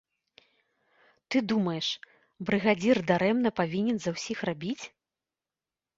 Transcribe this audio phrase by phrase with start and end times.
[1.35, 1.87] Ты думаеш,
[2.51, 4.79] брыгадзір дарэмна павінен за ўсіх рабіць?